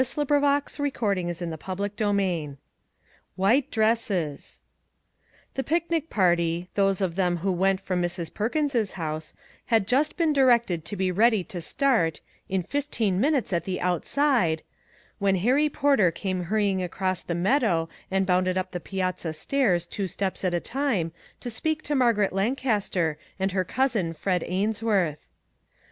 [0.03, 0.97] Such was Mag Jessup's reasoning.
[1.27, 2.57] 198 CHAPTER XIII
[3.35, 4.61] WHITE DRESSES
[5.53, 8.33] THE picnic party, those of them who went from Mrs.
[8.33, 9.35] Perkins's house,
[9.67, 12.19] had just been directed to be ready to start"
[12.49, 14.63] in fifteen minutes at the outside,"
[15.19, 20.07] when Harry Porter came hurrying across the meadow and bounded up the piazza, stairs two
[20.07, 25.29] steps at a time to speak to Margaret Lancaster and her cousin Fred Ainsworth.